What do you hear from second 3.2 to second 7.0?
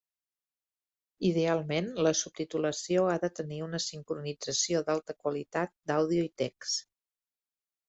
de tenir una sincronització d'alta qualitat d'àudio i text.